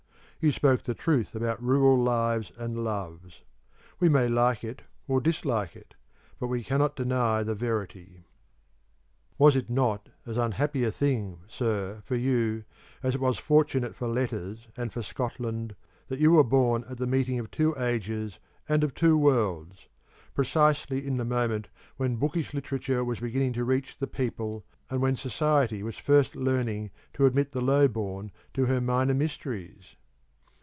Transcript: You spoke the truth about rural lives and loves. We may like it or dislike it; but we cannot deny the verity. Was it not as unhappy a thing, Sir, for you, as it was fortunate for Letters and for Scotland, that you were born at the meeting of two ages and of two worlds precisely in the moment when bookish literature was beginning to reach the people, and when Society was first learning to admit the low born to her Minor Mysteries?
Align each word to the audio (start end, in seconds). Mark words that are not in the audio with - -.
You 0.43 0.51
spoke 0.51 0.81
the 0.85 0.95
truth 0.95 1.35
about 1.35 1.61
rural 1.61 1.95
lives 2.01 2.51
and 2.57 2.83
loves. 2.83 3.43
We 3.99 4.09
may 4.09 4.27
like 4.27 4.63
it 4.63 4.81
or 5.07 5.21
dislike 5.21 5.75
it; 5.75 5.93
but 6.39 6.47
we 6.47 6.63
cannot 6.63 6.95
deny 6.95 7.43
the 7.43 7.53
verity. 7.53 8.23
Was 9.37 9.55
it 9.55 9.69
not 9.69 10.09
as 10.25 10.37
unhappy 10.37 10.83
a 10.83 10.89
thing, 10.89 11.41
Sir, 11.47 12.01
for 12.05 12.15
you, 12.15 12.63
as 13.03 13.13
it 13.13 13.21
was 13.21 13.37
fortunate 13.37 13.93
for 13.95 14.07
Letters 14.07 14.67
and 14.75 14.91
for 14.91 15.03
Scotland, 15.03 15.75
that 16.07 16.17
you 16.17 16.31
were 16.31 16.43
born 16.43 16.85
at 16.89 16.97
the 16.97 17.05
meeting 17.05 17.37
of 17.37 17.51
two 17.51 17.77
ages 17.79 18.39
and 18.67 18.83
of 18.83 18.95
two 18.95 19.15
worlds 19.15 19.89
precisely 20.33 21.05
in 21.05 21.17
the 21.17 21.23
moment 21.23 21.67
when 21.97 22.15
bookish 22.15 22.51
literature 22.51 23.03
was 23.05 23.19
beginning 23.19 23.53
to 23.53 23.63
reach 23.63 23.95
the 23.99 24.07
people, 24.07 24.65
and 24.89 25.03
when 25.03 25.15
Society 25.15 25.83
was 25.83 25.97
first 25.97 26.35
learning 26.35 26.89
to 27.13 27.27
admit 27.27 27.51
the 27.51 27.61
low 27.61 27.87
born 27.87 28.31
to 28.55 28.65
her 28.65 28.81
Minor 28.81 29.13
Mysteries? 29.13 29.97